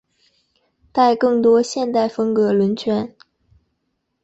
[0.91, 3.13] 带更多现代风格轮圈。